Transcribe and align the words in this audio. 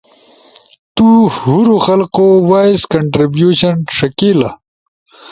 تو 0.95 1.07
ہورو 1.37 1.77
خلقو 1.85 2.27
وائس 2.49 2.81
کنٹربیوشن 2.93 3.75
ݜکیلا، 3.95 4.49